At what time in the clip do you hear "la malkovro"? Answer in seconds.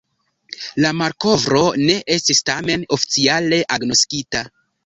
0.85-1.61